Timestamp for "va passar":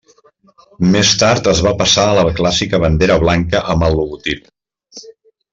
1.67-2.07